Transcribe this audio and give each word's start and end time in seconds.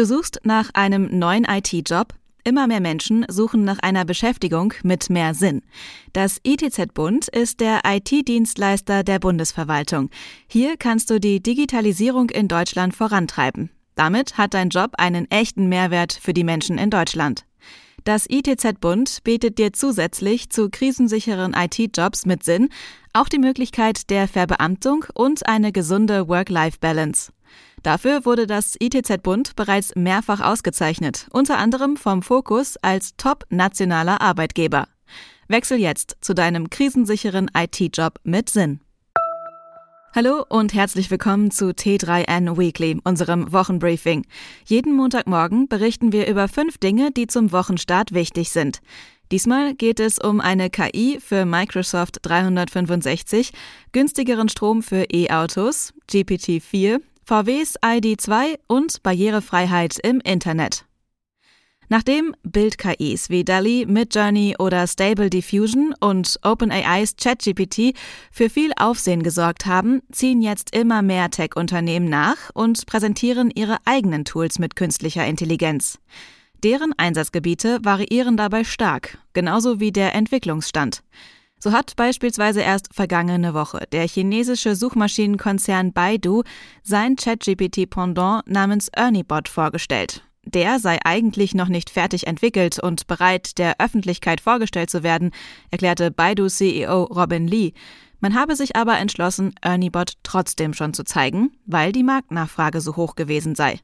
Du 0.00 0.06
suchst 0.06 0.40
nach 0.44 0.70
einem 0.72 1.18
neuen 1.18 1.44
IT-Job? 1.44 2.14
Immer 2.42 2.66
mehr 2.66 2.80
Menschen 2.80 3.26
suchen 3.28 3.64
nach 3.64 3.80
einer 3.80 4.06
Beschäftigung 4.06 4.72
mit 4.82 5.10
mehr 5.10 5.34
Sinn. 5.34 5.60
Das 6.14 6.40
ITZ-Bund 6.42 7.28
ist 7.28 7.60
der 7.60 7.82
IT-Dienstleister 7.84 9.04
der 9.04 9.18
Bundesverwaltung. 9.18 10.08
Hier 10.46 10.78
kannst 10.78 11.10
du 11.10 11.20
die 11.20 11.42
Digitalisierung 11.42 12.30
in 12.30 12.48
Deutschland 12.48 12.96
vorantreiben. 12.96 13.68
Damit 13.94 14.38
hat 14.38 14.54
dein 14.54 14.70
Job 14.70 14.92
einen 14.96 15.30
echten 15.30 15.68
Mehrwert 15.68 16.14
für 16.14 16.32
die 16.32 16.44
Menschen 16.44 16.78
in 16.78 16.88
Deutschland. 16.88 17.44
Das 18.04 18.24
ITZ-Bund 18.26 19.18
bietet 19.22 19.58
dir 19.58 19.74
zusätzlich 19.74 20.48
zu 20.48 20.70
krisensicheren 20.70 21.52
IT-Jobs 21.52 22.24
mit 22.24 22.42
Sinn 22.42 22.70
auch 23.12 23.28
die 23.28 23.38
Möglichkeit 23.38 24.08
der 24.08 24.28
Verbeamtung 24.28 25.04
und 25.12 25.46
eine 25.46 25.72
gesunde 25.72 26.26
Work-Life-Balance. 26.26 27.32
Dafür 27.82 28.26
wurde 28.26 28.46
das 28.46 28.76
ITZ-Bund 28.78 29.56
bereits 29.56 29.94
mehrfach 29.96 30.40
ausgezeichnet, 30.40 31.26
unter 31.30 31.56
anderem 31.56 31.96
vom 31.96 32.22
Fokus 32.22 32.76
als 32.82 33.16
Top-nationaler 33.16 34.20
Arbeitgeber. 34.20 34.86
Wechsel 35.48 35.78
jetzt 35.78 36.18
zu 36.20 36.34
deinem 36.34 36.68
krisensicheren 36.68 37.50
IT-Job 37.56 38.20
mit 38.22 38.50
Sinn. 38.50 38.80
Hallo 40.14 40.44
und 40.48 40.74
herzlich 40.74 41.10
willkommen 41.10 41.50
zu 41.50 41.70
T3N 41.70 42.58
Weekly, 42.58 43.00
unserem 43.04 43.50
Wochenbriefing. 43.52 44.26
Jeden 44.66 44.94
Montagmorgen 44.94 45.68
berichten 45.68 46.12
wir 46.12 46.26
über 46.26 46.48
fünf 46.48 46.78
Dinge, 46.78 47.12
die 47.12 47.28
zum 47.28 47.52
Wochenstart 47.52 48.12
wichtig 48.12 48.50
sind. 48.50 48.80
Diesmal 49.32 49.74
geht 49.74 50.00
es 50.00 50.18
um 50.18 50.40
eine 50.40 50.68
KI 50.68 51.18
für 51.20 51.44
Microsoft 51.44 52.18
365, 52.22 53.52
günstigeren 53.92 54.48
Strom 54.48 54.82
für 54.82 55.04
E-Autos, 55.12 55.94
GPT-4, 56.10 57.00
VWs 57.30 57.78
ID2 57.80 58.58
und 58.66 59.04
Barrierefreiheit 59.04 60.00
im 60.00 60.18
Internet. 60.18 60.84
Nachdem 61.88 62.34
Bild-KIs 62.42 63.30
wie 63.30 63.44
DALI, 63.44 63.86
Midjourney 63.86 64.56
oder 64.58 64.84
Stable 64.88 65.30
Diffusion 65.30 65.94
und 66.00 66.40
OpenAIs 66.42 67.14
ChatGPT 67.14 67.96
für 68.32 68.50
viel 68.50 68.72
Aufsehen 68.76 69.22
gesorgt 69.22 69.66
haben, 69.66 70.02
ziehen 70.10 70.42
jetzt 70.42 70.74
immer 70.74 71.02
mehr 71.02 71.30
Tech-Unternehmen 71.30 72.08
nach 72.08 72.50
und 72.52 72.84
präsentieren 72.86 73.52
ihre 73.54 73.76
eigenen 73.84 74.24
Tools 74.24 74.58
mit 74.58 74.74
künstlicher 74.74 75.24
Intelligenz. 75.24 76.00
Deren 76.64 76.92
Einsatzgebiete 76.96 77.78
variieren 77.84 78.36
dabei 78.36 78.64
stark, 78.64 79.18
genauso 79.34 79.78
wie 79.78 79.92
der 79.92 80.16
Entwicklungsstand. 80.16 81.04
So 81.62 81.72
hat 81.72 81.94
beispielsweise 81.94 82.62
erst 82.62 82.88
vergangene 82.92 83.52
Woche 83.52 83.86
der 83.92 84.08
chinesische 84.08 84.74
Suchmaschinenkonzern 84.74 85.92
Baidu 85.92 86.42
sein 86.82 87.16
ChatGPT-Pendant 87.16 88.46
namens 88.46 88.88
ErnieBot 88.88 89.48
vorgestellt. 89.48 90.22
Der 90.44 90.78
sei 90.78 90.98
eigentlich 91.04 91.54
noch 91.54 91.68
nicht 91.68 91.90
fertig 91.90 92.26
entwickelt 92.26 92.78
und 92.82 93.06
bereit, 93.06 93.58
der 93.58 93.74
Öffentlichkeit 93.78 94.40
vorgestellt 94.40 94.88
zu 94.88 95.02
werden, 95.02 95.32
erklärte 95.70 96.10
Baidu-CEO 96.10 97.04
Robin 97.04 97.46
Lee. 97.46 97.74
Man 98.20 98.34
habe 98.34 98.56
sich 98.56 98.74
aber 98.74 98.98
entschlossen, 98.98 99.54
ErnieBot 99.60 100.14
trotzdem 100.22 100.72
schon 100.72 100.94
zu 100.94 101.04
zeigen, 101.04 101.52
weil 101.66 101.92
die 101.92 102.02
Marktnachfrage 102.02 102.80
so 102.80 102.96
hoch 102.96 103.16
gewesen 103.16 103.54
sei. 103.54 103.80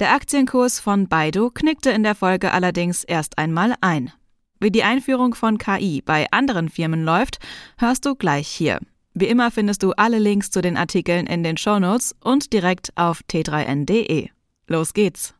Der 0.00 0.12
Aktienkurs 0.12 0.80
von 0.80 1.08
Baidu 1.08 1.50
knickte 1.50 1.90
in 1.90 2.02
der 2.02 2.16
Folge 2.16 2.52
allerdings 2.52 3.04
erst 3.04 3.38
einmal 3.38 3.76
ein. 3.80 4.12
Wie 4.58 4.70
die 4.70 4.84
Einführung 4.84 5.34
von 5.34 5.58
KI 5.58 6.02
bei 6.04 6.26
anderen 6.30 6.68
Firmen 6.68 7.04
läuft, 7.04 7.38
hörst 7.78 8.06
du 8.06 8.14
gleich 8.14 8.48
hier. 8.48 8.78
Wie 9.12 9.26
immer 9.26 9.50
findest 9.50 9.82
du 9.82 9.92
alle 9.92 10.18
Links 10.18 10.50
zu 10.50 10.62
den 10.62 10.76
Artikeln 10.76 11.26
in 11.26 11.42
den 11.42 11.56
Shownotes 11.56 12.14
und 12.22 12.52
direkt 12.52 12.92
auf 12.96 13.20
t3n.de. 13.30 14.28
Los 14.66 14.94
geht's! 14.94 15.34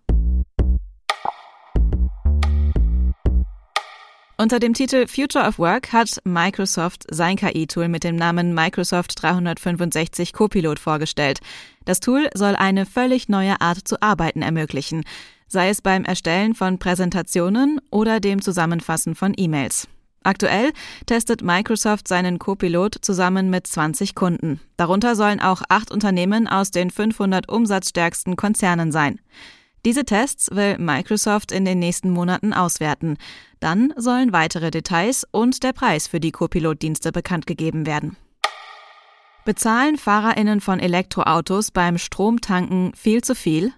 Unter 4.39 4.59
dem 4.59 4.75
Titel 4.75 5.07
Future 5.07 5.49
of 5.49 5.59
Work 5.59 5.95
hat 5.95 6.21
Microsoft 6.25 7.05
sein 7.11 7.37
KI-Tool 7.37 7.89
mit 7.89 8.05
dem 8.05 8.17
Namen 8.17 8.53
Microsoft 8.55 9.23
365 9.23 10.35
Copilot 10.35 10.79
vorgestellt. 10.79 11.41
Das 11.87 12.01
Tool 12.01 12.29
soll 12.35 12.55
eine 12.55 12.85
völlig 12.85 13.31
neue 13.31 13.63
Art 13.63 13.89
zu 13.89 14.03
arbeiten 14.03 14.43
ermöglichen 14.43 15.05
sei 15.49 15.69
es 15.69 15.83
beim 15.83 16.05
Erstellen 16.05 16.55
von 16.55 16.79
Präsentationen 16.79 17.81
oder 17.91 18.21
dem 18.21 18.43
Zusammenfassen 18.43 19.15
von 19.15 19.33
E-Mails. 19.37 19.89
Aktuell 20.27 20.73
testet 21.07 21.43
Microsoft 21.43 22.09
seinen 22.09 22.41
Copilot 22.41 22.97
zusammen 23.01 23.49
mit 23.49 23.67
20 23.67 24.17
Kunden. 24.17 24.61
Darunter 24.77 25.15
sollen 25.15 25.41
auch 25.41 25.63
acht 25.69 25.93
Unternehmen 25.93 26.49
aus 26.49 26.73
den 26.73 26.91
500 26.91 27.49
umsatzstärksten 27.49 28.35
Konzernen 28.35 28.91
sein. 28.91 29.21
Diese 29.85 30.05
Tests 30.05 30.51
will 30.51 30.79
Microsoft 30.79 31.53
in 31.53 31.65
den 31.65 31.79
nächsten 31.79 32.11
Monaten 32.11 32.53
auswerten. 32.53 33.19
Dann 33.61 33.95
sollen 33.97 34.33
weitere 34.33 34.73
Details 34.73 35.25
und 35.31 35.63
der 35.63 35.73
Preis 35.73 36.09
für 36.09 36.19
die 36.19 36.33
Copilot-Dienste 36.33 37.13
bekannt 37.13 37.47
gegeben 37.47 37.87
werden. 37.87 38.17
Bezahlen 39.45 39.97
Fahrerinnen 39.97 40.61
von 40.61 40.81
Elektroautos 40.81 41.71
beim 41.71 41.99
Stromtanken 41.99 42.93
viel 42.97 43.23
zu 43.23 43.37
viel? 43.37 43.73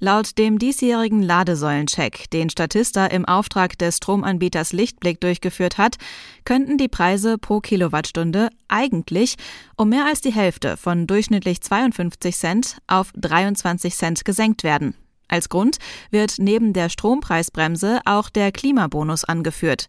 Laut 0.00 0.38
dem 0.38 0.60
diesjährigen 0.60 1.22
Ladesäulencheck, 1.22 2.30
den 2.30 2.50
Statista 2.50 3.06
im 3.06 3.24
Auftrag 3.24 3.76
des 3.78 3.96
Stromanbieters 3.96 4.72
Lichtblick 4.72 5.20
durchgeführt 5.20 5.76
hat, 5.76 5.96
könnten 6.44 6.78
die 6.78 6.86
Preise 6.86 7.36
pro 7.36 7.60
Kilowattstunde 7.60 8.50
eigentlich 8.68 9.34
um 9.76 9.88
mehr 9.88 10.06
als 10.06 10.20
die 10.20 10.32
Hälfte 10.32 10.76
von 10.76 11.08
durchschnittlich 11.08 11.60
52 11.62 12.36
Cent 12.36 12.78
auf 12.86 13.10
23 13.16 13.92
Cent 13.92 14.24
gesenkt 14.24 14.62
werden. 14.62 14.94
Als 15.26 15.48
Grund 15.48 15.78
wird 16.10 16.36
neben 16.38 16.72
der 16.72 16.90
Strompreisbremse 16.90 18.00
auch 18.04 18.30
der 18.30 18.52
Klimabonus 18.52 19.24
angeführt. 19.24 19.88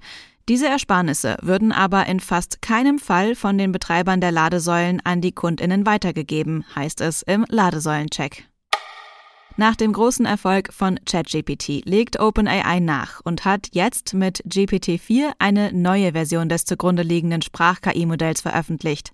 Diese 0.49 0.67
Ersparnisse 0.67 1.37
würden 1.43 1.71
aber 1.71 2.07
in 2.07 2.19
fast 2.19 2.63
keinem 2.63 2.97
Fall 2.97 3.35
von 3.35 3.59
den 3.59 3.71
Betreibern 3.71 4.19
der 4.19 4.31
Ladesäulen 4.31 4.99
an 5.03 5.21
die 5.21 5.33
Kundinnen 5.33 5.85
weitergegeben, 5.85 6.65
heißt 6.75 7.01
es 7.01 7.21
im 7.21 7.45
Ladesäulencheck. 7.47 8.49
Nach 9.59 9.75
dem 9.75 9.91
großen 9.91 10.25
Erfolg 10.25 10.71
von 10.71 11.01
ChatGPT 11.03 11.83
legt 11.83 12.17
OpenAI 12.17 12.79
nach 12.79 13.19
und 13.25 13.43
hat 13.43 13.67
jetzt 13.73 14.13
mit 14.13 14.41
GPT-4 14.45 15.33
eine 15.37 15.73
neue 15.73 16.13
Version 16.13 16.47
des 16.47 16.63
zugrunde 16.63 17.03
liegenden 17.03 17.41
Sprach-KI-Modells 17.41 18.39
veröffentlicht. 18.39 19.11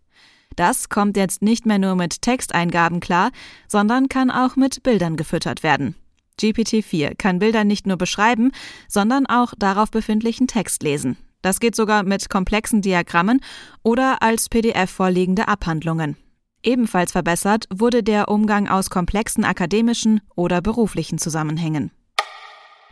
Das 0.55 0.89
kommt 0.89 1.17
jetzt 1.17 1.41
nicht 1.41 1.65
mehr 1.65 1.79
nur 1.79 1.95
mit 1.95 2.21
Texteingaben 2.21 2.99
klar, 2.99 3.31
sondern 3.67 4.07
kann 4.07 4.29
auch 4.29 4.55
mit 4.55 4.83
Bildern 4.83 5.15
gefüttert 5.15 5.63
werden. 5.63 5.95
GPT-4 6.39 7.15
kann 7.15 7.39
Bilder 7.39 7.63
nicht 7.63 7.87
nur 7.87 7.97
beschreiben, 7.97 8.51
sondern 8.87 9.25
auch 9.25 9.55
darauf 9.57 9.89
befindlichen 9.89 10.45
Text 10.45 10.83
lesen. 10.83 11.17
Das 11.41 11.59
geht 11.59 11.75
sogar 11.75 12.03
mit 12.03 12.29
komplexen 12.29 12.83
Diagrammen 12.83 13.41
oder 13.81 14.21
als 14.21 14.47
PDF 14.49 14.91
vorliegende 14.91 15.47
Abhandlungen. 15.47 16.17
Ebenfalls 16.65 17.11
verbessert 17.11 17.67
wurde 17.73 18.01
der 18.01 18.27
Umgang 18.27 18.67
aus 18.67 18.89
komplexen 18.89 19.45
akademischen 19.45 20.21
oder 20.35 20.61
beruflichen 20.61 21.19
Zusammenhängen. 21.19 21.91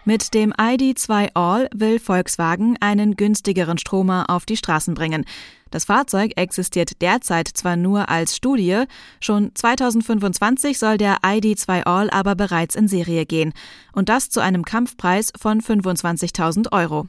Mit 0.06 0.34
dem 0.34 0.51
ID2 0.53 1.29
All 1.34 1.69
will 1.73 1.97
Volkswagen 1.97 2.78
einen 2.81 3.16
günstigeren 3.16 3.78
Stromer 3.78 4.25
auf 4.29 4.45
die 4.45 4.57
Straßen 4.57 4.94
bringen. 4.94 5.25
Das 5.72 5.85
Fahrzeug 5.85 6.33
existiert 6.35 7.01
derzeit 7.01 7.47
zwar 7.47 7.78
nur 7.78 8.09
als 8.09 8.35
Studie, 8.35 8.83
schon 9.19 9.56
2025 9.56 10.78
soll 10.78 10.97
der 10.97 11.19
ID2 11.22 11.83
All 11.83 12.09
aber 12.12 12.35
bereits 12.35 12.75
in 12.75 12.88
Serie 12.88 13.25
gehen. 13.25 13.53
Und 13.94 14.09
das 14.09 14.29
zu 14.29 14.39
einem 14.39 14.66
Kampfpreis 14.66 15.31
von 15.39 15.62
25.000 15.62 16.72
Euro. 16.73 17.07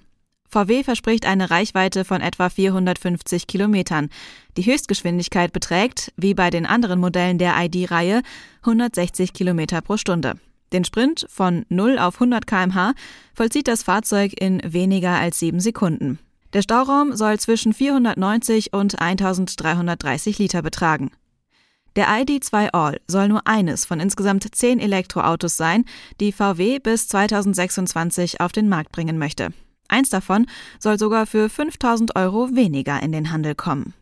VW 0.55 0.85
verspricht 0.85 1.27
eine 1.27 1.51
Reichweite 1.51 2.05
von 2.05 2.21
etwa 2.21 2.49
450 2.49 3.49
Kilometern. 3.49 4.09
Die 4.57 4.65
Höchstgeschwindigkeit 4.65 5.53
beträgt, 5.53 6.13
wie 6.17 6.33
bei 6.33 6.51
den 6.51 6.65
anderen 6.65 7.01
Modellen 7.01 7.39
der 7.39 7.55
ID-Reihe, 7.59 8.23
160 8.61 9.33
Kilometer 9.33 9.81
pro 9.81 9.97
Stunde. 9.97 10.35
Den 10.73 10.85
Sprint 10.85 11.27
von 11.29 11.67
0 11.71 11.99
auf 11.99 12.15
100 12.15 12.47
kmh 12.47 12.95
vollzieht 13.35 13.67
das 13.67 13.83
Fahrzeug 13.83 14.33
in 14.41 14.61
weniger 14.65 15.19
als 15.19 15.41
sieben 15.41 15.59
Sekunden. 15.59 16.21
Der 16.53 16.63
Stauraum 16.63 17.17
soll 17.17 17.41
zwischen 17.41 17.73
490 17.73 18.73
und 18.73 19.01
1330 19.01 20.39
Liter 20.39 20.63
betragen. 20.63 21.11
Der 21.97 22.07
ID2 22.07 22.69
All 22.73 23.01
soll 23.09 23.27
nur 23.27 23.45
eines 23.49 23.85
von 23.85 23.99
insgesamt 23.99 24.55
zehn 24.55 24.79
Elektroautos 24.79 25.57
sein, 25.57 25.85
die 26.21 26.31
VW 26.31 26.79
bis 26.79 27.09
2026 27.09 28.41
auf 28.41 28.53
den 28.53 28.69
Markt 28.69 28.93
bringen 28.93 29.19
möchte. 29.19 29.53
Eins 29.95 30.11
davon 30.11 30.47
soll 30.81 30.99
sogar 30.99 31.25
für 31.25 31.49
5000 31.49 32.17
Euro 32.17 32.49
weniger 32.53 33.01
in 33.01 33.13
den 33.13 33.31
Handel 33.31 33.55
kommen. 33.55 33.95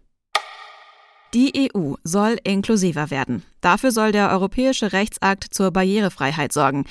Die 1.35 1.71
EU 1.75 1.97
soll 2.03 2.39
inklusiver 2.45 3.11
werden. 3.11 3.43
Dafür 3.61 3.93
soll 3.93 4.11
der 4.11 4.31
Europäische 4.31 4.95
Rechtsakt 4.95 5.53
zur 5.53 5.71
Barrierefreiheit 5.71 6.51
sorgen. 6.51 6.87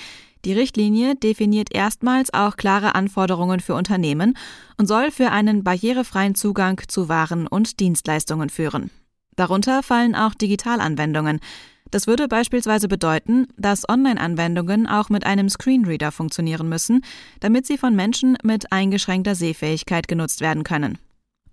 Die 0.46 0.54
Richtlinie 0.54 1.16
definiert 1.16 1.74
erstmals 1.74 2.32
auch 2.32 2.58
klare 2.58 2.94
Anforderungen 2.94 3.60
für 3.60 3.74
Unternehmen 3.74 4.38
und 4.78 4.86
soll 4.86 5.10
für 5.10 5.32
einen 5.32 5.64
barrierefreien 5.64 6.36
Zugang 6.36 6.80
zu 6.88 7.10
Waren 7.10 7.48
und 7.48 7.80
Dienstleistungen 7.80 8.50
führen. 8.50 8.92
Darunter 9.36 9.82
fallen 9.82 10.14
auch 10.14 10.36
Digitalanwendungen. 10.36 11.40
Das 11.92 12.08
würde 12.08 12.30
beispielsweise 12.30 12.88
bedeuten, 12.88 13.48
dass 13.58 13.88
Online-Anwendungen 13.88 14.88
auch 14.88 15.10
mit 15.10 15.26
einem 15.26 15.50
Screenreader 15.50 16.12
funktionieren 16.12 16.70
müssen, 16.70 17.04
damit 17.42 17.68
sie 17.68 17.78
von 17.78 17.96
Menschen 17.96 18.38
mit 18.44 18.72
eingeschränkter 18.72 19.36
Sehfähigkeit 19.36 20.08
genutzt 20.08 20.40
werden 20.40 20.64
können. 20.64 20.98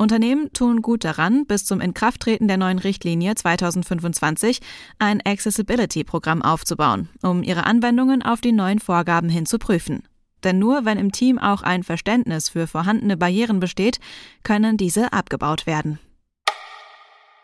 Unternehmen 0.01 0.53
tun 0.53 0.81
gut 0.81 1.03
daran, 1.03 1.45
bis 1.45 1.65
zum 1.65 1.81
Inkrafttreten 1.81 2.47
der 2.47 2.57
neuen 2.57 2.79
Richtlinie 2.79 3.35
2025 3.35 4.61
ein 5.01 5.21
Accessibility-Programm 5.27 6.41
aufzubauen, 6.41 7.09
um 7.21 7.43
ihre 7.43 7.67
Anwendungen 7.67 8.23
auf 8.23 8.41
die 8.41 8.53
neuen 8.53 8.79
Vorgaben 8.79 9.29
hin 9.29 9.45
zu 9.45 9.59
prüfen. 9.59 10.05
Denn 10.45 10.61
nur 10.61 10.85
wenn 10.85 10.99
im 10.99 11.11
Team 11.11 11.41
auch 11.41 11.63
ein 11.63 11.83
Verständnis 11.83 12.49
für 12.49 12.69
vorhandene 12.69 13.17
Barrieren 13.17 13.59
besteht, 13.59 13.99
können 14.45 14.77
diese 14.77 15.13
abgebaut 15.13 15.67
werden. 15.67 15.99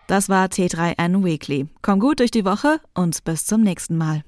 Das 0.07 0.29
war 0.29 0.47
T3N 0.47 1.25
Weekly. 1.25 1.67
Komm 1.83 2.01
gut 2.01 2.21
durch 2.21 2.31
die 2.31 2.45
Woche 2.45 2.81
und 2.95 3.25
bis 3.25 3.47
zum 3.47 3.63
nächsten 3.63 3.97
Mal. 3.97 4.23